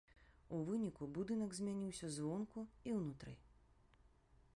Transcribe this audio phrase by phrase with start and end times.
[0.55, 3.35] У выніку будынак змяніўся звонку і ўнутры.